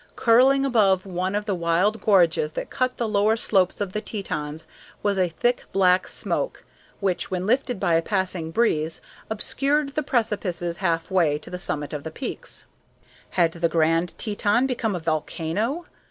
[0.15, 4.65] Curling above one of the wild gorges that cut the lower slopes of the Tetons
[5.03, 6.63] was a thick black smoke,
[6.99, 11.93] which, when lifted by a passing breeze, obscured the precipices half way to the summit
[11.93, 12.47] of the peak.
[13.33, 15.85] Had the Grand Teton become a volcano?